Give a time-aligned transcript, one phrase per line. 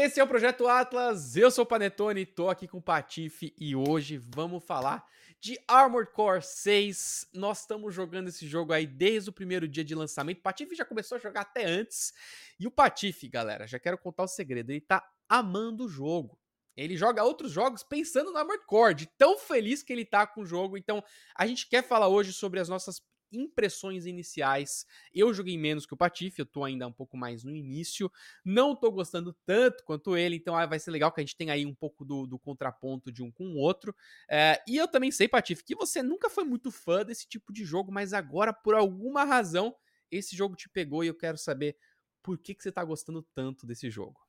[0.00, 3.74] Esse é o Projeto Atlas, eu sou o Panetone, tô aqui com o Patife e
[3.74, 5.04] hoje vamos falar
[5.40, 7.26] de Armored Core 6.
[7.34, 10.38] Nós estamos jogando esse jogo aí desde o primeiro dia de lançamento.
[10.38, 12.12] O Patife já começou a jogar até antes.
[12.60, 16.38] E o Patife, galera, já quero contar o segredo, ele tá amando o jogo.
[16.76, 20.42] Ele joga outros jogos pensando no Armored Core, de tão feliz que ele tá com
[20.42, 20.78] o jogo.
[20.78, 21.02] Então,
[21.36, 23.02] a gente quer falar hoje sobre as nossas
[23.32, 24.86] impressões iniciais.
[25.12, 28.10] Eu joguei menos que o Patife, eu tô ainda um pouco mais no início.
[28.44, 31.52] Não tô gostando tanto quanto ele, então ah, vai ser legal que a gente tenha
[31.52, 33.94] aí um pouco do, do contraponto de um com o outro.
[34.28, 37.64] É, e eu também sei, Patife, que você nunca foi muito fã desse tipo de
[37.64, 39.74] jogo, mas agora, por alguma razão,
[40.10, 41.76] esse jogo te pegou e eu quero saber
[42.22, 44.27] por que, que você tá gostando tanto desse jogo.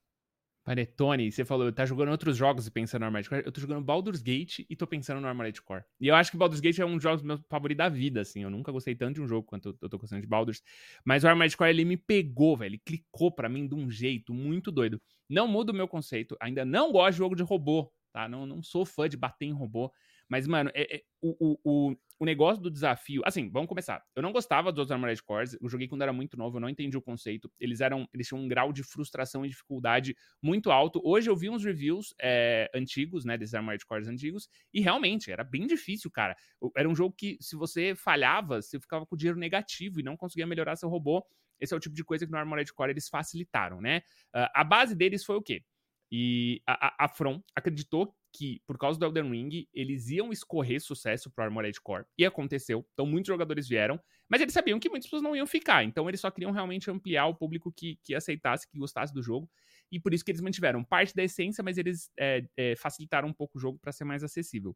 [0.63, 3.43] Panetone, você falou, tá jogando outros jogos e pensando no Armored Core.
[3.45, 5.83] Eu tô jogando Baldur's Gate e tô pensando no Armored Core.
[5.99, 8.43] E eu acho que Baldur's Gate é um dos jogos meus favoritos da vida, assim.
[8.43, 10.61] Eu nunca gostei tanto de um jogo quanto eu tô gostando de Baldur's.
[11.03, 12.69] Mas o Armored Core, ele me pegou, velho.
[12.71, 15.01] Ele clicou para mim de um jeito muito doido.
[15.27, 16.37] Não muda o meu conceito.
[16.39, 18.27] Ainda não gosto de jogo de robô, tá?
[18.27, 19.91] Não, não sou fã de bater em robô.
[20.29, 23.21] Mas, mano, é, é, o, o, o negócio do desafio.
[23.25, 24.03] Assim, vamos começar.
[24.15, 25.57] Eu não gostava dos Armored Cores.
[25.59, 27.51] Eu joguei quando era muito novo, eu não entendi o conceito.
[27.59, 28.07] Eles eram.
[28.13, 31.01] Eles tinham um grau de frustração e dificuldade muito alto.
[31.03, 33.37] Hoje eu vi uns reviews é, antigos, né?
[33.37, 34.47] Desses Armored Cores antigos.
[34.73, 36.35] E realmente, era bem difícil, cara.
[36.77, 40.45] Era um jogo que, se você falhava, você ficava com dinheiro negativo e não conseguia
[40.45, 41.25] melhorar seu robô.
[41.59, 43.99] Esse é o tipo de coisa que no Armored Core eles facilitaram, né?
[44.35, 45.63] Uh, a base deles foi o quê?
[46.11, 50.81] E a, a, a From acreditou que, por causa do Elden Ring, eles iam escorrer
[50.81, 52.05] sucesso pro Armored Core.
[52.17, 52.85] E aconteceu.
[52.93, 53.99] Então, muitos jogadores vieram.
[54.27, 55.83] Mas eles sabiam que muitas pessoas não iam ficar.
[55.83, 59.49] Então, eles só queriam realmente ampliar o público que, que aceitasse, que gostasse do jogo.
[59.91, 63.33] E por isso que eles mantiveram parte da essência, mas eles é, é, facilitaram um
[63.33, 64.75] pouco o jogo para ser mais acessível.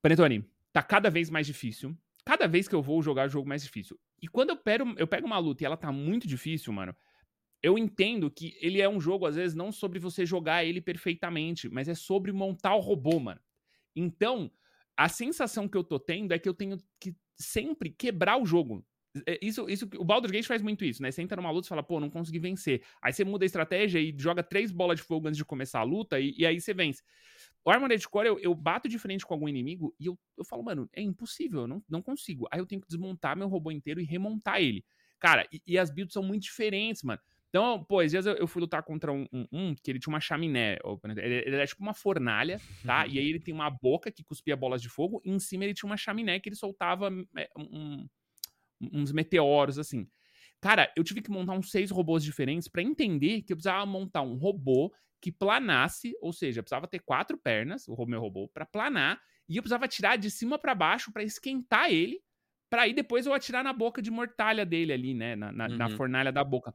[0.00, 1.96] Panetone, tá cada vez mais difícil.
[2.24, 3.98] Cada vez que eu vou jogar o jogo mais difícil.
[4.22, 6.96] E quando eu pego, eu pego uma luta e ela tá muito difícil, mano
[7.64, 11.66] eu entendo que ele é um jogo, às vezes, não sobre você jogar ele perfeitamente,
[11.66, 13.40] mas é sobre montar o robô, mano.
[13.96, 14.52] Então,
[14.94, 18.84] a sensação que eu tô tendo é que eu tenho que sempre quebrar o jogo.
[19.26, 21.10] É, isso, isso, o Baldur's Gate faz muito isso, né?
[21.10, 22.84] Você entra numa luta e fala, pô, não consegui vencer.
[23.00, 25.84] Aí você muda a estratégia e joga três bolas de fogo antes de começar a
[25.84, 27.02] luta e, e aí você vence.
[27.64, 30.62] O Armored Core, eu, eu, bato de frente com algum inimigo e eu, eu falo,
[30.62, 32.46] mano, é impossível, eu não, não consigo.
[32.50, 34.84] Aí eu tenho que desmontar meu robô inteiro e remontar ele.
[35.18, 37.20] Cara, e, e as builds são muito diferentes, mano.
[37.54, 40.12] Então, pô, às vezes eu, eu fui lutar contra um, um, um, que ele tinha
[40.12, 40.76] uma chaminé.
[41.04, 43.06] Ele, ele era tipo uma fornalha, tá?
[43.06, 45.72] e aí ele tem uma boca que cuspia bolas de fogo, e em cima ele
[45.72, 48.08] tinha uma chaminé que ele soltava é, um,
[48.92, 50.08] uns meteoros, assim.
[50.60, 54.22] Cara, eu tive que montar uns seis robôs diferentes para entender que eu precisava montar
[54.22, 59.22] um robô que planasse, ou seja, precisava ter quatro pernas, o meu robô, para planar,
[59.48, 62.20] e eu precisava tirar de cima para baixo para esquentar ele,
[62.68, 65.76] para aí depois eu atirar na boca de mortalha dele ali, né, na, na, uhum.
[65.76, 66.74] na fornalha da boca.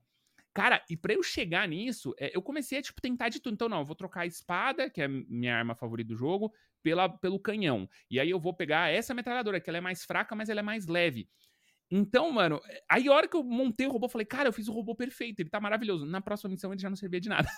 [0.53, 3.53] Cara, e para eu chegar nisso, é, eu comecei a, tipo, tentar de tudo.
[3.53, 6.51] Então, não, eu vou trocar a espada, que é a minha arma favorita do jogo,
[6.81, 7.87] pela, pelo canhão.
[8.09, 10.63] E aí eu vou pegar essa metralhadora, que ela é mais fraca, mas ela é
[10.63, 11.29] mais leve.
[11.91, 14.53] Então, mano, é, aí a hora que eu montei o robô, eu falei, cara, eu
[14.53, 16.05] fiz o robô perfeito, ele tá maravilhoso.
[16.05, 17.49] Na próxima missão ele já não servia de nada.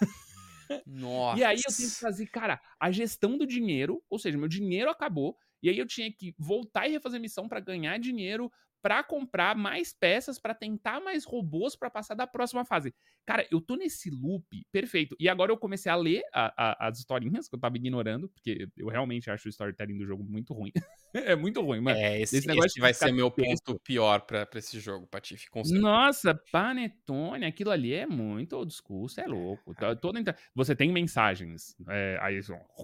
[0.86, 1.38] Nossa.
[1.40, 4.90] E aí eu tenho que fazer, cara, a gestão do dinheiro, ou seja, meu dinheiro
[4.90, 9.56] acabou, e aí eu tinha que voltar e refazer missão para ganhar dinheiro, para comprar
[9.56, 12.94] mais peças, para tentar mais robôs para passar da próxima fase.
[13.26, 15.16] Cara, eu tô nesse loop perfeito.
[15.20, 18.68] E agora eu comecei a ler a, a, as historinhas que eu tava ignorando, porque
[18.76, 20.72] eu realmente acho o storytelling do jogo muito ruim.
[21.14, 21.98] é muito ruim, mano.
[21.98, 25.48] É, esse, esse negócio esse vai ser meu ponto pior pra, pra esse jogo, Patife.
[25.72, 29.74] Nossa, Panetone, aquilo ali é muito school, você é louco.
[29.76, 30.18] Tá, todo,
[30.56, 31.76] você tem mensagens.
[31.90, 32.40] É, aí,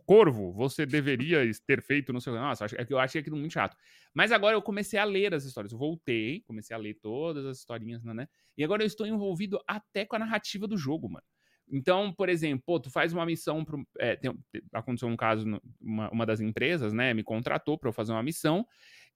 [0.06, 2.34] Corvo, você deveria ter feito no seu.
[2.34, 3.76] Nossa, é eu achei aquilo muito chato.
[4.14, 5.72] Mas agora eu comecei a ler as histórias.
[5.72, 8.28] Eu voltei, comecei a ler todas as historinhas, né?
[8.58, 11.26] E agora eu estou envolvido até com a narrativa do jogo, mano.
[11.70, 13.64] Então, por exemplo, pô, tu faz uma missão.
[13.66, 14.34] Pro, é, tem,
[14.74, 15.46] aconteceu um caso,
[15.82, 18.66] uma, uma das empresas, né, me contratou para eu fazer uma missão.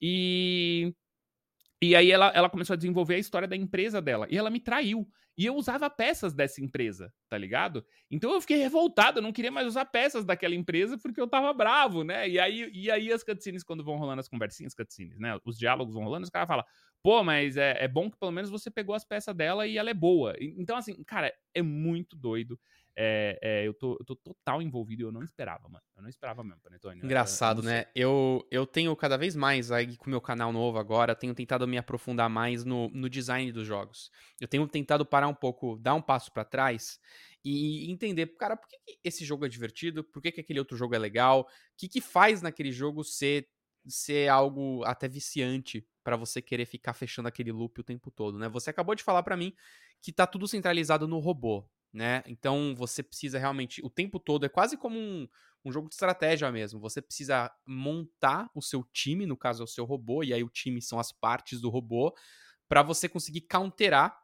[0.01, 0.93] E
[1.81, 4.27] e aí ela, ela começou a desenvolver a história da empresa dela.
[4.29, 5.07] E ela me traiu.
[5.37, 7.83] E eu usava peças dessa empresa, tá ligado?
[8.11, 11.51] Então eu fiquei revoltado, eu não queria mais usar peças daquela empresa porque eu tava
[11.53, 12.29] bravo, né?
[12.29, 15.39] E aí, e aí as cutscenes, quando vão rolando as conversinhas, cutscenes, né?
[15.43, 16.65] Os diálogos vão rolando, os caras falam,
[17.01, 19.89] pô, mas é, é bom que pelo menos você pegou as peças dela e ela
[19.89, 20.35] é boa.
[20.39, 22.59] Então, assim, cara, é muito doido.
[22.95, 25.83] É, é, eu, tô, eu tô total envolvido e eu não esperava, mano.
[25.95, 27.01] Eu não esperava mesmo, Panetone.
[27.03, 27.85] Engraçado, eu, eu né?
[27.95, 31.67] Eu, eu tenho cada vez mais aí com o meu canal novo agora, tenho tentado
[31.67, 34.11] me aprofundar mais no, no design dos jogos.
[34.39, 36.99] Eu tenho tentado parar um pouco, dar um passo para trás
[37.43, 40.03] e entender, cara, por que, que, esse jogo é divertido?
[40.03, 41.41] Por que, que aquele outro jogo é legal?
[41.41, 41.45] O
[41.77, 43.47] que, que faz naquele jogo ser,
[43.87, 48.47] ser algo até viciante para você querer ficar fechando aquele loop o tempo todo, né?
[48.49, 49.53] Você acabou de falar para mim
[50.01, 51.67] que tá tudo centralizado no robô.
[51.93, 52.23] Né?
[52.25, 55.27] Então você precisa realmente, o tempo todo, é quase como um,
[55.65, 56.79] um jogo de estratégia mesmo.
[56.79, 60.49] Você precisa montar o seu time, no caso é o seu robô, e aí o
[60.49, 62.15] time são as partes do robô,
[62.67, 64.17] para você conseguir counterar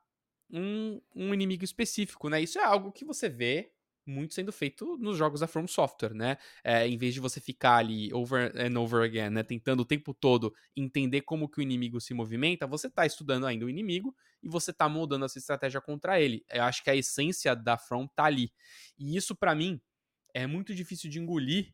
[0.50, 2.42] um, um inimigo específico, né?
[2.42, 3.74] Isso é algo que você vê
[4.08, 6.38] muito sendo feito nos jogos da From Software, né?
[6.64, 9.44] É, em vez de você ficar ali over and over again, né?
[9.44, 13.66] Tentando o tempo todo entender como que o inimigo se movimenta, você tá estudando ainda
[13.66, 16.46] o inimigo e você tá moldando essa estratégia contra ele.
[16.50, 18.52] Eu acho que a essência da From tá ali.
[18.98, 19.82] E isso, para mim,
[20.34, 21.74] é muito difícil de engolir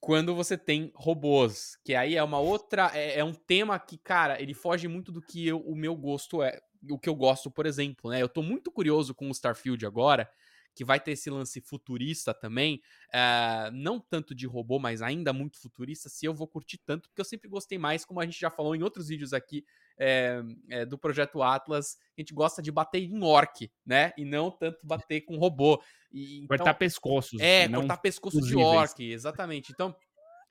[0.00, 4.40] quando você tem robôs, que aí é uma outra, é, é, um tema que, cara,
[4.40, 7.66] ele foge muito do que eu, o meu gosto é, o que eu gosto, por
[7.66, 8.22] exemplo, né?
[8.22, 10.30] Eu tô muito curioso com o Starfield agora,
[10.76, 15.58] que vai ter esse lance futurista também, é, não tanto de robô, mas ainda muito
[15.58, 18.50] futurista, se eu vou curtir tanto, porque eu sempre gostei mais, como a gente já
[18.50, 19.64] falou em outros vídeos aqui
[19.98, 24.12] é, é, do projeto Atlas, a gente gosta de bater em orc, né?
[24.18, 25.82] E não tanto bater com robô.
[26.12, 27.40] E, então, cortar pescoços.
[27.40, 29.72] É, cortar pescoço de orc, exatamente.
[29.72, 29.96] Então,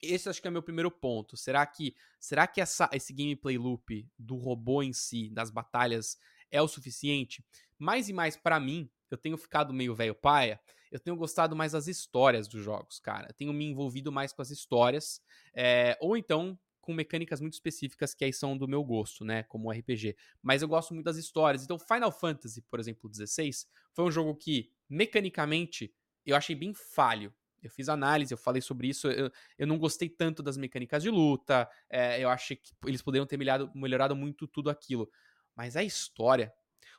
[0.02, 1.38] esse acho que é meu primeiro ponto.
[1.38, 6.18] Será que será que essa, esse gameplay loop do robô em si, das batalhas,
[6.50, 7.46] é o suficiente?
[7.78, 10.60] Mais e mais para mim, eu tenho ficado meio velho paia,
[10.92, 13.28] eu tenho gostado mais das histórias dos jogos, cara.
[13.30, 15.22] Eu tenho me envolvido mais com as histórias,
[15.54, 19.72] é, ou então com mecânicas muito específicas que aí são do meu gosto, né, como
[19.72, 20.16] RPG.
[20.42, 21.64] Mas eu gosto muito das histórias.
[21.64, 25.92] Então, Final Fantasy, por exemplo, 16, foi um jogo que mecanicamente
[26.26, 27.34] eu achei bem falho.
[27.62, 29.10] Eu fiz análise, eu falei sobre isso.
[29.10, 31.68] Eu, eu não gostei tanto das mecânicas de luta.
[31.90, 35.10] É, eu achei que eles poderiam ter melhorado, melhorado muito tudo aquilo.
[35.56, 36.54] Mas a história,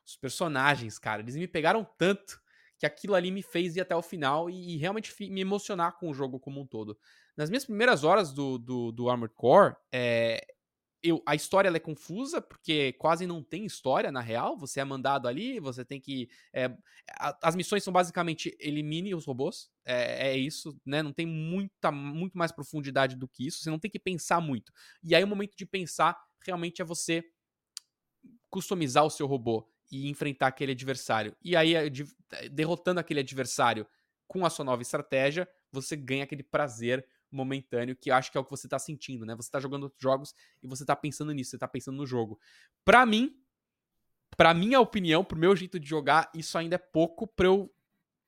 [0.06, 2.40] os personagens, cara, eles me pegaram tanto
[2.78, 6.10] que aquilo ali me fez ir até o final e, e realmente me emocionar com
[6.10, 6.96] o jogo como um todo.
[7.36, 10.46] Nas minhas primeiras horas do, do, do Armored Core, é,
[11.02, 14.56] eu, a história é confusa, porque quase não tem história na real.
[14.58, 16.28] Você é mandado ali, você tem que.
[16.52, 16.66] É,
[17.18, 19.70] a, as missões são basicamente elimine os robôs.
[19.84, 21.02] É, é, isso, né?
[21.02, 23.58] Não tem muita, muito mais profundidade do que isso.
[23.58, 24.72] Você não tem que pensar muito.
[25.02, 27.24] E aí o momento de pensar realmente é você
[28.50, 31.36] customizar o seu robô e enfrentar aquele adversário.
[31.42, 31.90] E aí, eh,
[32.50, 33.86] derrotando aquele adversário
[34.26, 38.44] com a sua nova estratégia, você ganha aquele prazer momentâneo que acho que é o
[38.44, 39.34] que você tá sentindo, né?
[39.36, 42.38] Você tá jogando outros jogos e você tá pensando nisso, você tá pensando no jogo.
[42.84, 43.36] Pra mim,
[44.36, 47.72] pra minha opinião, pro meu jeito de jogar, isso ainda é pouco pra eu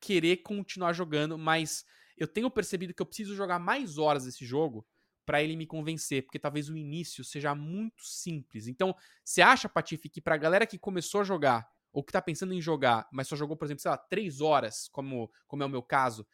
[0.00, 1.84] querer continuar jogando, mas
[2.16, 4.86] eu tenho percebido que eu preciso jogar mais horas esse jogo
[5.28, 8.66] para ele me convencer, porque talvez o início seja muito simples.
[8.66, 12.54] Então, você acha, Patife, que pra galera que começou a jogar, ou que tá pensando
[12.54, 15.68] em jogar, mas só jogou, por exemplo, sei lá, três horas, como, como é o
[15.68, 16.26] meu caso,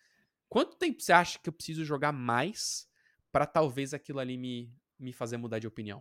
[0.49, 2.87] quanto tempo você acha que eu preciso jogar mais
[3.32, 6.00] para talvez aquilo ali me, me fazer mudar de opinião?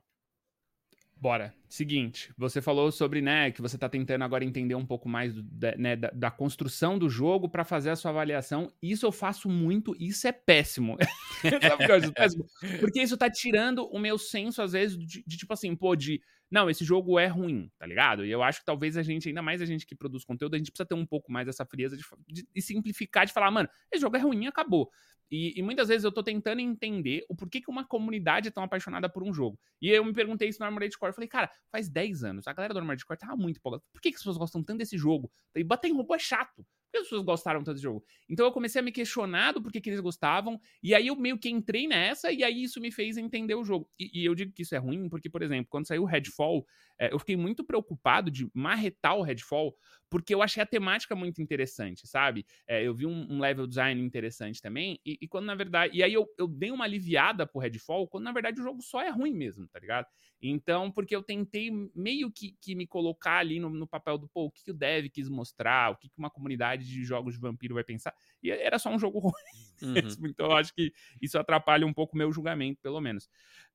[1.15, 1.53] Bora.
[1.69, 5.41] Seguinte, você falou sobre, né, que você tá tentando agora entender um pouco mais do,
[5.41, 8.71] da, né, da, da, construção do jogo para fazer a sua avaliação.
[8.81, 10.97] Isso eu faço muito, isso é péssimo.
[11.41, 12.45] Sabe o que acho péssimo?
[12.79, 16.21] Porque isso tá tirando o meu senso, às vezes, de, de, tipo assim, pô, de.
[16.53, 18.23] Não, esse jogo é ruim, tá ligado?
[18.23, 20.57] E eu acho que talvez a gente, ainda mais a gente que produz conteúdo, a
[20.59, 23.67] gente precisa ter um pouco mais essa frieza de, de, de simplificar, de falar, mano,
[23.91, 24.91] esse jogo é ruim, acabou.
[25.31, 28.61] E, e, muitas vezes eu tô tentando entender o porquê que uma comunidade é tão
[28.63, 29.59] apaixonada por um jogo.
[29.81, 31.09] E eu me perguntei isso no Armored Core.
[31.09, 32.47] Eu falei, cara, faz 10 anos.
[32.47, 33.83] A galera do Armored Core tava muito empolgada.
[33.91, 35.31] Por que, que as pessoas gostam tanto desse jogo?
[35.55, 38.03] E bater em robô é chato que as pessoas gostaram tanto desse jogo?
[38.29, 41.37] Então eu comecei a me questionar do porquê que eles gostavam, e aí eu meio
[41.37, 43.89] que entrei nessa, e aí isso me fez entender o jogo.
[43.99, 46.65] E, e eu digo que isso é ruim, porque, por exemplo, quando saiu o Redfall,
[46.99, 49.75] é, eu fiquei muito preocupado de marretar o Redfall,
[50.09, 52.45] porque eu achei a temática muito interessante, sabe?
[52.67, 55.97] É, eu vi um, um, level design interessante também, e, e, quando na verdade.
[55.97, 59.01] E aí eu, eu dei uma aliviada pro Redfall, quando na verdade o jogo só
[59.01, 60.05] é ruim mesmo, tá ligado?
[60.39, 64.45] Então, porque eu tentei meio que, que me colocar ali no, no papel do, pô,
[64.45, 67.39] o que, que o dev quis mostrar, o que, que uma comunidade de jogos de
[67.39, 69.33] vampiro vai pensar, e era só um jogo ruim.
[69.81, 70.27] Uhum.
[70.29, 73.25] então, eu acho que isso atrapalha um pouco o meu julgamento, pelo menos.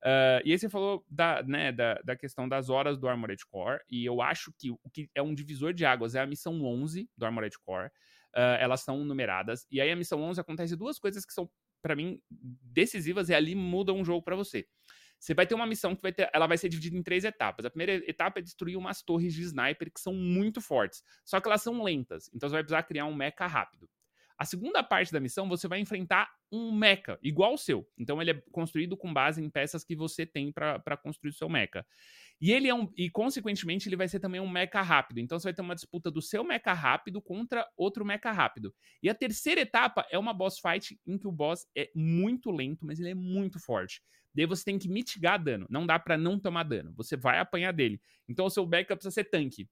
[0.01, 3.79] Uh, e aí você falou da, né, da, da questão das horas do Armored Core,
[3.89, 7.09] e eu acho que o que é um divisor de águas é a missão 11
[7.17, 7.87] do Armored Core.
[8.35, 11.49] Uh, elas são numeradas, e aí a missão 11 acontece duas coisas que são,
[11.81, 14.67] para mim, decisivas, e ali muda um jogo para você.
[15.19, 17.65] Você vai ter uma missão que vai ter, ela vai ser dividida em três etapas.
[17.65, 21.47] A primeira etapa é destruir umas torres de sniper que são muito fortes, só que
[21.47, 23.89] elas são lentas, então você vai precisar criar um mecha rápido.
[24.37, 27.85] A segunda parte da missão, você vai enfrentar um mecha igual ao seu.
[27.97, 31.49] Então ele é construído com base em peças que você tem para construir o seu
[31.49, 31.85] mecha.
[32.41, 32.89] E ele é um.
[32.95, 35.19] E, consequentemente, ele vai ser também um mecha rápido.
[35.19, 38.73] Então você vai ter uma disputa do seu mecha rápido contra outro mecha rápido.
[39.03, 42.85] E a terceira etapa é uma boss fight em que o boss é muito lento,
[42.85, 44.01] mas ele é muito forte.
[44.33, 45.65] Daí você tem que mitigar dano.
[45.69, 46.93] Não dá para não tomar dano.
[46.95, 48.01] Você vai apanhar dele.
[48.27, 49.69] Então o seu backup precisa ser tanque.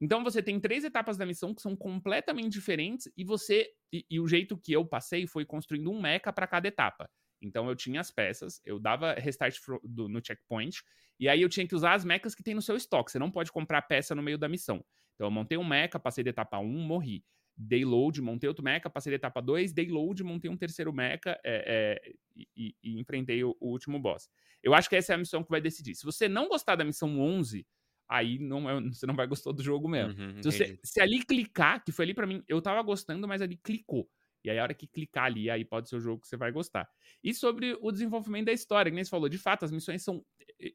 [0.00, 3.68] Então você tem três etapas da missão que são completamente diferentes e você.
[3.92, 7.10] E, e o jeito que eu passei foi construindo um mecha para cada etapa.
[7.40, 10.82] Então eu tinha as peças, eu dava restart do, no checkpoint,
[11.20, 13.10] e aí eu tinha que usar as mechas que tem no seu estoque.
[13.10, 14.84] Você não pode comprar peça no meio da missão.
[15.14, 17.24] Então eu montei um mecha, passei da etapa 1, morri.
[17.60, 21.38] Dei load, montei outro mecha, passei da etapa 2, dei load, montei um terceiro mecha
[21.44, 22.12] é, é,
[22.56, 24.28] e, e, enfrentei o, o, último boss.
[24.62, 25.96] Eu acho que essa é a missão que vai decidir.
[25.96, 27.66] Se você não gostar da missão 11,
[28.08, 30.20] aí não é, você não vai gostar do jogo mesmo.
[30.20, 33.42] Uhum, se, você, se ali clicar, que foi ali para mim, eu tava gostando, mas
[33.42, 34.08] ali clicou.
[34.44, 36.52] E aí, a hora que clicar ali, aí pode ser o jogo que você vai
[36.52, 36.88] gostar.
[37.22, 40.24] E sobre o desenvolvimento da história, que nem você falou, de fato, as missões são.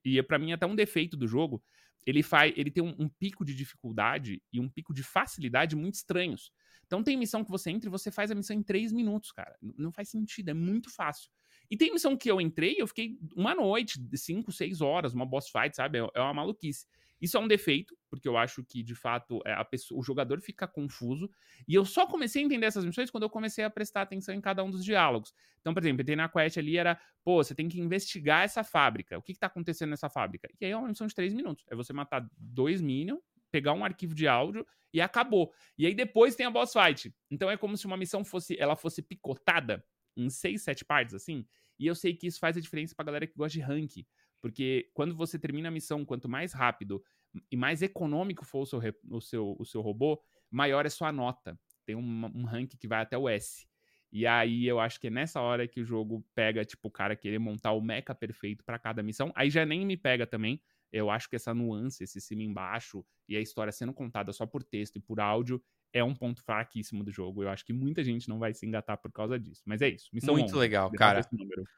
[0.03, 1.63] E para mim, até um defeito do jogo.
[2.05, 2.53] Ele faz.
[2.57, 6.51] Ele tem um, um, pico de dificuldade e um pico de facilidade muito estranhos.
[6.85, 9.55] Então tem missão que você entra e você faz a missão em três minutos, cara.
[9.61, 11.29] Não faz sentido, é muito fácil.
[11.69, 15.49] E tem missão que eu entrei, eu fiquei uma noite, cinco, seis horas, uma boss
[15.49, 15.99] fight, sabe?
[15.99, 16.85] É, é uma maluquice.
[17.23, 20.67] Isso é um defeito, porque eu acho que, de fato, é, pessoa, o jogador fica
[20.67, 21.29] confuso.
[21.65, 24.41] E eu só comecei a entender essas missões quando eu comecei a prestar atenção em
[24.41, 25.33] cada um dos diálogos.
[25.61, 29.17] Então, por exemplo, entrei na quest ali, era, pô, você tem que investigar essa fábrica.
[29.17, 30.49] O que, está acontecendo nessa fábrica?
[30.59, 31.63] E aí é uma missão de três minutos.
[31.71, 33.21] É você matar dois minions,
[33.53, 35.53] pegar um arquivo de áudio e acabou.
[35.77, 37.13] E aí depois tem a boss fight.
[37.29, 39.86] Então é como se uma missão fosse, ela fosse picotada
[40.17, 41.45] em seis, sete partes, assim.
[41.77, 44.07] E eu sei que isso faz a diferença pra galera que gosta de rank.
[44.41, 47.03] Porque quando você termina a missão, quanto mais rápido
[47.51, 48.79] e mais econômico for o seu,
[49.12, 50.19] o seu, o seu robô,
[50.50, 51.57] maior é sua nota.
[51.86, 53.67] Tem um, um rank que vai até o S.
[54.12, 57.15] E aí eu acho que é nessa hora que o jogo pega, tipo, o cara
[57.15, 59.31] querer montar o mecha perfeito para cada missão.
[59.36, 60.60] Aí já nem me pega também.
[60.93, 64.63] Eu acho que essa nuance, esse cima embaixo e a história sendo contada só por
[64.63, 65.62] texto e por áudio
[65.93, 67.43] é um ponto fraquíssimo do jogo.
[67.43, 69.62] Eu acho que muita gente não vai se engatar por causa disso.
[69.65, 70.09] Mas é isso.
[70.12, 71.21] Missão Muito 11, legal, cara.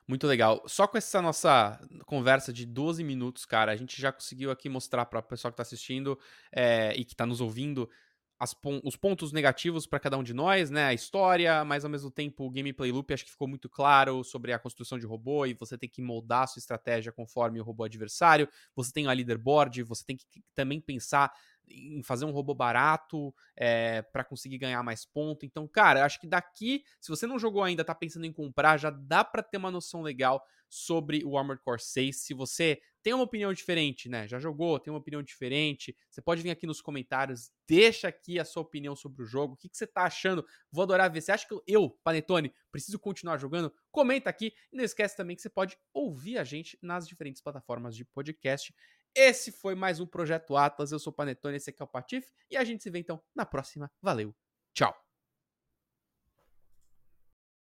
[0.07, 0.63] Muito legal.
[0.67, 5.05] Só com essa nossa conversa de 12 minutos, cara, a gente já conseguiu aqui mostrar
[5.05, 6.17] para o pessoal que está assistindo
[6.53, 7.89] é, e que está nos ouvindo
[8.61, 10.85] pon os pontos negativos para cada um de nós, né?
[10.85, 14.51] A história, mas ao mesmo tempo o gameplay loop acho que ficou muito claro sobre
[14.51, 17.83] a construção de robô e você tem que moldar a sua estratégia conforme o robô
[17.85, 18.47] adversário.
[18.75, 21.31] Você tem a leaderboard, você tem que também pensar
[21.67, 25.45] em fazer um robô barato é, eh, para conseguir ganhar mais ponto.
[25.45, 28.89] Então, cara, acho que daqui, se você não jogou ainda, tá pensando em comprar, já
[28.89, 32.17] dá para ter uma noção legal sobre o Armored Core 6.
[32.17, 34.27] Se você tem uma opinião diferente, né?
[34.27, 38.45] Já jogou, tem uma opinião diferente, você pode vir aqui nos comentários, deixa aqui a
[38.45, 40.45] sua opinião sobre o jogo, o que, que você tá achando.
[40.71, 41.21] Vou adorar ver.
[41.21, 43.71] Você acha que eu, Panetone, preciso continuar jogando?
[43.91, 44.53] Comenta aqui.
[44.71, 48.73] E não esquece também que você pode ouvir a gente nas diferentes plataformas de podcast.
[49.15, 50.91] Esse foi mais um Projeto Atlas.
[50.91, 52.31] Eu sou o Panetone, esse aqui é o Patife.
[52.49, 53.91] E a gente se vê então na próxima.
[54.01, 54.35] Valeu,
[54.73, 55.04] tchau!